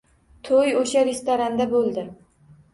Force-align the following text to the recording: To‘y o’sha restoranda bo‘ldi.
To‘y 0.47 0.71
o’sha 0.79 1.05
restoranda 1.11 1.71
bo‘ldi. 1.77 2.09